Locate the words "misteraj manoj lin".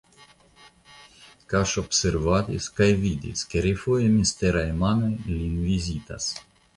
4.15-5.61